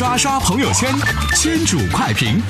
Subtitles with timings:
[0.00, 0.90] 刷刷朋友圈，
[1.36, 2.40] 圈主快评。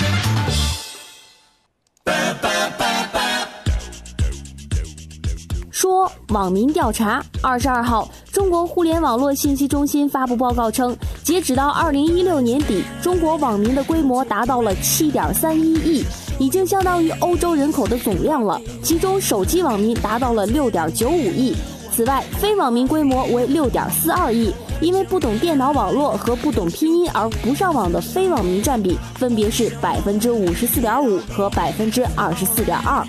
[5.69, 10.95] 说网民调查，二十二号，中国互联网络信息中心发布报告称，
[11.25, 16.05] 截止到二零一六年底，中国网民的规模达到了七点三一亿，
[16.39, 18.61] 已经相当于欧洲人口的总量了。
[18.81, 21.53] 其中手机网民达到了六点九五亿，
[21.93, 24.53] 此外，非网民规模为六点四二亿。
[24.81, 33.05] 因为不懂电脑网络和不懂拼音而不上网的非网民占比分别是百分之五十四点五和百分之二十四点二。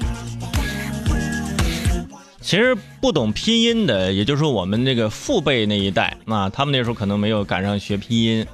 [2.43, 8.47] 其实不懂拼音的，也就是我们那个父辈那一代啊，他们那时候可能没有赶上学拼音，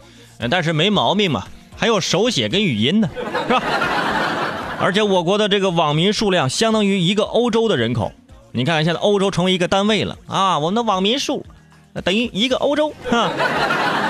[0.49, 1.45] 但是没毛病嘛，
[1.77, 3.11] 还有手写跟语音呢，
[3.49, 3.63] 是吧？
[4.79, 8.13] 而且我国的这个网民数量相当于一个欧洲的人口，
[8.53, 11.45] 你看现在欧洲成为一个单位了啊，我们的网民数。
[12.05, 13.31] 等于一个欧洲，哈，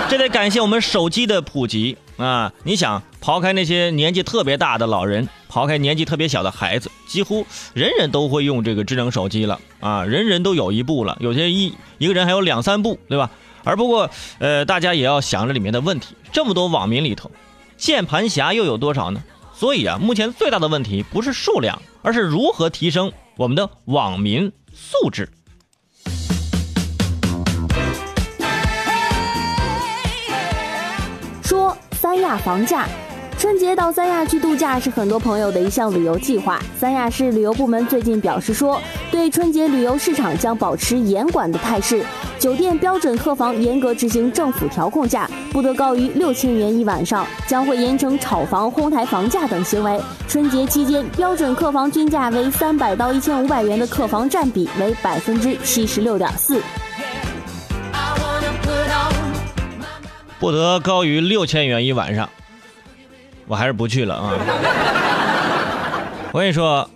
[0.08, 2.52] 这得感谢我们手机的普及啊！
[2.64, 10.04] 你想，抛开那些年纪特别大的老人，抛开年纪特别小的孩子，几乎人人都会用这个智能手机了啊！
[10.04, 13.30] 人人都有一部了，有些一一个人还有两三部，对吧？
[13.64, 17.30] 而不过，呃，大家也要想着里面的问题，这么多网民里头，
[17.76, 19.22] 键盘侠又有多少呢？
[19.54, 25.28] 所以啊，目前最大的问题不是数量，而是如何提升我们的网民素质。
[32.18, 32.84] 三亚房价，
[33.38, 36.58] 春节到三亚去度假是很多朋友的一项旅游计划。
[36.76, 42.04] 三亚市旅游部门最近表示说，对春节旅游市场将保持严管的态势，
[42.36, 50.00] 酒店标准客房严格执行政府调控价，不得高于六千元一晚上，将会严惩炒房、哄抬房价等行为。
[50.26, 56.60] 春节期间，标准客房均价为三百到一千五百元的客房占比为百分之七十六点四。
[60.38, 62.28] 不得高于六千元一晚上，
[63.46, 64.32] 我还是不去了啊！
[66.32, 66.88] 我跟你说，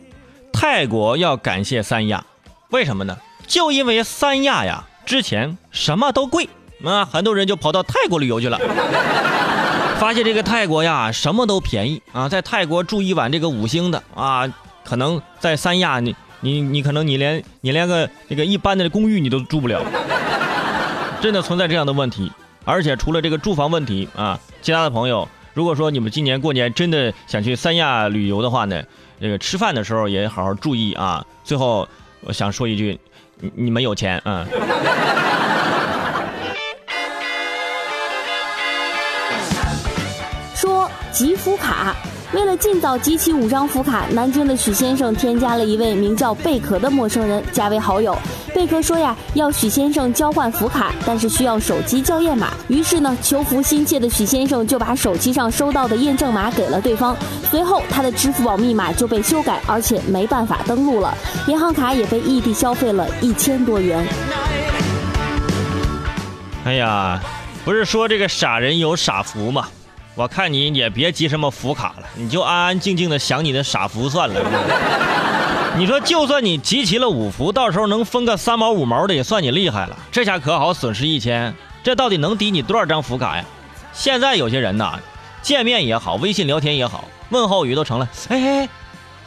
[0.52, 2.25] 泰国要感谢三亚，
[2.70, 3.16] 为什么呢？
[3.47, 6.48] 就因为三亚呀，之前什么都贵。
[6.84, 8.58] 啊，很多人就跑到泰国旅游去了，
[9.98, 12.02] 发现这个泰国呀，什么都便宜。
[12.12, 14.02] 啊，在泰国住一晚这个五星的。
[14.14, 14.52] 啊，
[14.84, 19.81] 可能在三亚你你你可能你连你连个这个一般的公寓你都住不了，
[21.20, 22.31] 真的存在这样的问题。
[22.65, 28.83] 而且除了这个住房问题啊，其他的朋友，如果说你们今年过年真的想去三亚旅游的话呢，
[29.21, 31.25] 这个吃饭的时候也好好注意啊。
[31.45, 31.89] 最后，
[32.21, 32.99] 我想说一句，
[33.41, 34.47] 你你们有钱啊？
[40.55, 41.97] 说吉福卡。
[42.32, 48.16] 为了尽早集齐五张福卡，南京的许先生添加了一位名叫贝壳的陌生人加为好友。
[48.54, 52.54] 贝壳说呀，要许先生交换福卡，但是需要手机校验码。
[52.69, 57.15] 于是呢，求福心切的许先生就把手机上收到的验证码给了对方。
[57.50, 61.14] 随后，他的支付宝密码就被修改，而且没办法登录了，
[61.47, 64.06] 银行卡也被异地消费了一千多元。
[66.64, 67.20] 哎呀，
[67.62, 69.69] 不是说这个傻人有傻福吗？
[70.15, 74.41] 我看你也别集什么福卡了，你就安安静静的享你的傻福算了。
[75.78, 79.97] 你说，就算你集齐了五福，到时候能分个三毛五毛的，也算你厉害了。
[80.11, 83.45] 这下可好，损失一千，这到底能抵你多少张福卡呀？
[83.95, 84.99] 现在有些人呐，
[85.41, 88.06] 见面也好，微信聊天也好，问候语都成了。
[88.29, 88.69] 哎哎，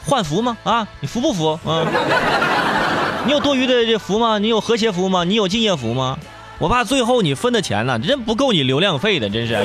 [0.06, 0.56] 换福吗？
[0.64, 1.60] 啊，你福不福？
[1.66, 1.84] 啊，
[3.26, 4.38] 你有多余的这福吗？
[4.38, 5.24] 你有和谐福吗？
[5.24, 6.16] 你有敬业福吗？
[6.60, 9.58] 我怕最后你分的钱呢，真不够你流量费的，真是。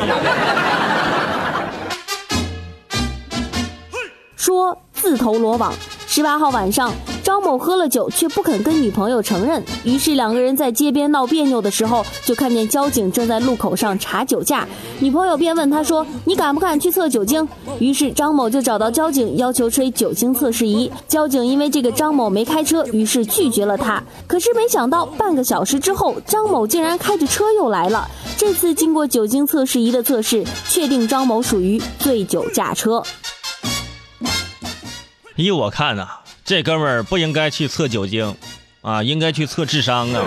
[4.41, 5.71] 说自投罗网。
[6.07, 6.91] 十八号晚上，
[7.23, 14.67] 张某喝了酒却不肯跟女朋友承认，于是两个人在街边闹别扭的时候，就看见交警正在路口上查酒驾。
[14.99, 17.47] 女朋友便问他说：“你敢不敢去测酒精？”
[17.79, 20.91] 于是张某就找到交警要求吹酒精测试仪。
[21.07, 24.03] 交警因为这个张某没开车，于是拒绝了他。
[24.27, 28.09] 可是没想到半个小时之后，张某竟然开着车又来了。
[28.39, 33.03] 这次经过酒精测试仪的测试，确定张某属于醉酒驾车。
[35.37, 36.09] 依我看呐，
[36.45, 38.35] 这哥们儿不应该去测酒精，
[38.83, 40.23] 啊，应该去测智商啊！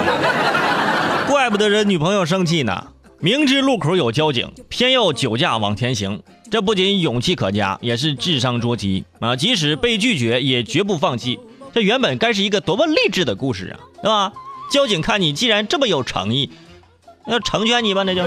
[1.28, 2.88] 怪不得人女朋友生气呢。
[3.20, 6.22] 明知路口有交警，偏要酒驾往前行，
[6.52, 9.36] 这不仅勇气可嘉，也是智商捉急啊！
[9.36, 11.40] 即使被拒绝，也绝不放弃。
[11.74, 14.34] 这原本该是一个多么励志的故事啊，对吧？
[14.72, 16.50] 交警看你既然这么有诚意，
[17.26, 18.24] 那成全你吧，那就。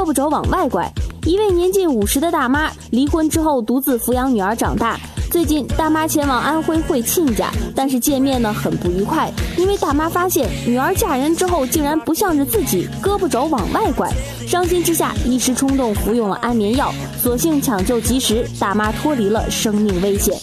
[0.00, 0.90] 胳膊肘往外拐，
[1.26, 4.98] 一位年近五十的大妈离婚之后独自抚养女儿长大，
[5.30, 14.10] 最近大妈前往安徽会亲家，但是见面呢很不愉快，因为大妈发现女儿嫁人之后竟然不向着自己，胳膊肘往外拐，
[14.46, 16.90] 伤心之下一时冲动服用了安眠药，
[17.22, 20.34] 所幸抢救及时，大妈脱离了生命危险。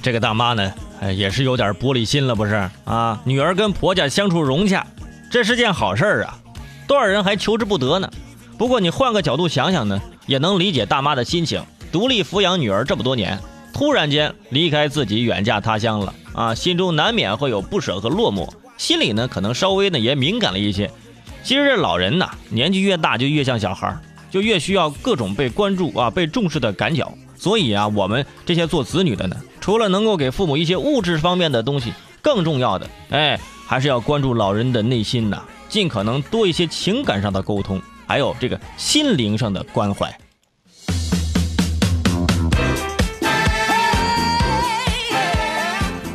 [0.00, 0.72] 这个大妈呢，
[1.02, 3.20] 哎，也是有点玻璃心了，不是啊？
[3.24, 4.86] 女儿跟婆家相处融洽，
[5.30, 6.38] 这是件好事儿啊，
[6.90, 8.10] 多少人还求之不得呢。
[8.58, 11.62] 不过你换个角度想想呢，也能理解大妈的心情。
[11.92, 13.38] 独立抚养女儿这么多年，
[13.72, 20.90] 突然间离开自己远嫁他乡了啊，心中难免会有不舍和落寞，心里呢可能稍微呢也敏感了一些。
[21.44, 23.96] 其实这老人呐，年纪越大就越像小孩，
[24.28, 27.12] 就越需要各种被关注啊、被重视的感脚。
[27.36, 35.40] 所以啊，我们这些做子女的呢，除了能够给父母一些物质方面的东西，更重要的，哎，还是要关注老人的内心呐，
[35.70, 40.12] 尽可能多一些情感上的沟通，还有这个心灵上的关怀。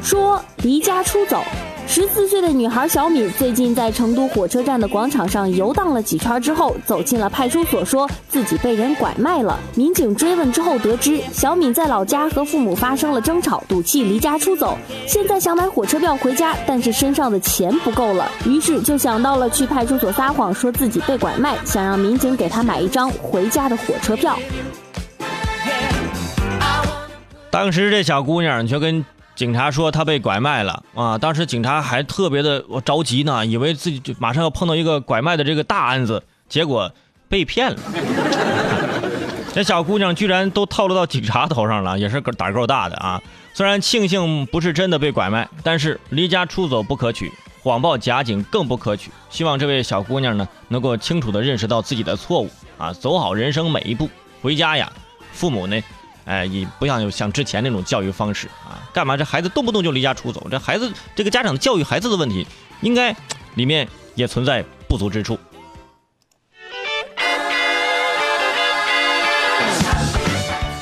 [0.04, 1.42] 说离家出走，
[1.87, 9.57] 十四岁的女孩小敏最近在成都火车站的广场上游荡了几圈之后，走进了派出所，说自己被人拐卖了。
[9.75, 14.77] 民警追问之后得知，小敏在老家和父母发生了争吵，赌气离家出走，
[15.07, 24.37] 现在想买火车票回家，但是身上的钱不够了，于是就想到了去派出所撒谎，说自己被拐卖，想让民警给她买一张回家的火车票。
[27.49, 29.05] 当时这小姑娘却跟。
[29.35, 31.17] 警察说他被拐卖了啊！
[31.17, 36.89] 当时警察还特别的着急呢，以为自己就马上要碰到一个拐卖的这个大案子，结果
[37.27, 37.77] 被骗了。
[39.53, 43.21] 这小姑娘居然都套路到警察头上了，也是个胆够大的啊！
[43.53, 49.11] 虽然庆幸不是真的被拐卖，但是离家出走不可取，谎报假警更不可取。
[49.29, 54.09] 希望这位小姑娘呢，能够清楚的认识到自己的错误啊，走好人生每一步。
[54.41, 54.91] 回家呀，
[55.31, 55.81] 父母呢？
[56.25, 58.81] 哎，也不像像之前那种教育方式啊！
[58.92, 60.48] 干嘛这孩子动不动就离家出走？
[60.50, 62.48] 这孩子这个家长教育孩子的问题，
[62.81, 63.16] 应该
[63.54, 65.38] 里面也存在不足之处。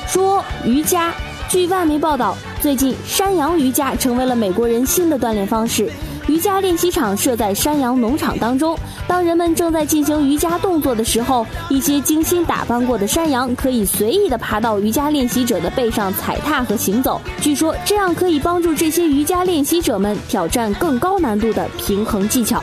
[0.06, 1.12] 说瑜伽，
[1.50, 5.92] 据外媒报道，最近山羊瑜伽成为了美国人新的锻炼方式。
[6.34, 8.76] 瑜伽练习场设在山羊农场当中。
[9.06, 17.20] 当人们正在进行瑜伽动作的时候，一些精心打扮过的山羊可以随意的爬到瑜伽练习者的背上踩踏和行走。
[17.40, 22.60] 据说这样可以帮助这些瑜伽练习者们挑战更高难度的平衡技巧。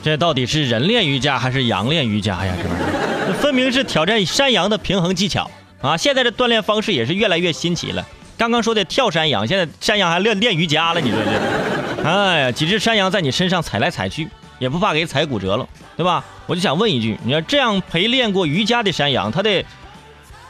[0.00, 2.54] 这到底是人练瑜伽还是羊练瑜伽呀？
[2.62, 5.50] 这玩意儿，这分明是挑战山羊的平衡技巧
[5.80, 5.96] 啊！
[5.96, 8.06] 现在的锻炼方式也是越来越新奇了。
[8.42, 11.30] 刚刚说的跳山羊，现在山羊还练练瑜伽了，你说这？
[12.02, 14.28] 哎呀，几只山羊在你身上踩来踩去，
[14.58, 15.64] 也不怕给踩骨折了，
[15.96, 16.24] 对吧？
[16.48, 19.64] 我就想问一句，你要这样陪练过瑜伽的山羊，它的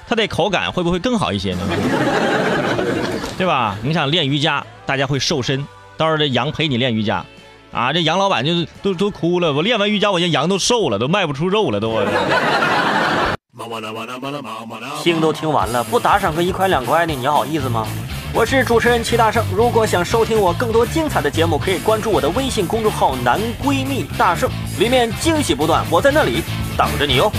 [0.08, 1.60] 它的口感会不会更好一些呢？
[3.36, 3.76] 对吧？
[3.82, 5.62] 你想练瑜伽，大家会瘦身，
[5.98, 7.22] 到时候这羊陪你练瑜伽，
[7.72, 12.02] 啊，这羊老板就都都哭了，我练完瑜伽，我这羊都瘦了，都卖不出肉了，都。
[15.02, 17.86] 听都听完了，不打赏个一块两块的，你好意思吗？
[18.34, 24.48] 我是主持人齐大圣，如果想收听我更多精彩的节目，可以关注我的微信公众号“男闺蜜大圣”，
[24.80, 26.42] 里面惊喜不断，我在那里
[26.76, 27.30] 等着你哦。